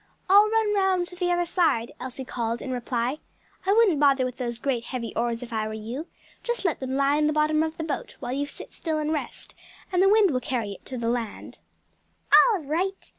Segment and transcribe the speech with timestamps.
[0.27, 3.19] "I'll run round to the other side," Elsie called in reply.
[3.67, 6.07] "I wouldn't bother with those great heavy oars, if I were you;
[6.41, 9.13] just let them lie in the bottom of the boat, while you sit still and
[9.13, 9.53] rest,
[9.91, 11.59] and the wind will carry it to the land."
[12.51, 13.07] "All right!"